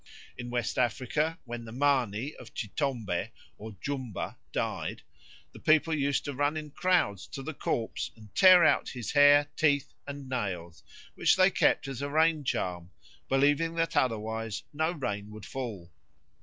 [0.35, 5.03] In West Africa, when the Mani of Chitombe or Jumba died,
[5.51, 9.51] the people used to run in crowds to the corpse and tear out his hair,
[9.55, 10.81] teeth, and nails,
[11.13, 12.89] which they kept as a rain charm,
[13.29, 15.91] believing that otherwise no rain would fall.